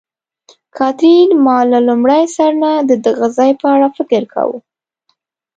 کاترین: 0.77 1.29
ما 1.45 1.57
له 1.71 1.79
لومړي 1.87 2.23
سر 2.35 2.51
نه 2.63 2.71
د 2.89 2.91
دغه 3.05 3.27
ځای 3.37 3.51
په 3.61 3.65
اړه 3.75 3.87
فکر 3.97 4.21
کاوه. 4.33 4.57